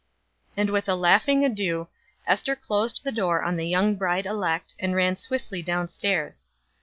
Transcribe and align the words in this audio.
And 0.57 0.71
with 0.71 0.89
a 0.89 0.95
laughing 0.95 1.45
adieu 1.45 1.87
Ester 2.25 2.55
closed 2.55 3.01
the 3.03 3.11
door 3.11 3.43
on 3.43 3.55
the 3.55 3.67
young 3.67 3.93
bride 3.97 4.25
elect, 4.25 4.73
and 4.79 4.95
ran 4.95 5.15
swiftly 5.15 5.61
down 5.61 5.87
stairs. 5.89 6.47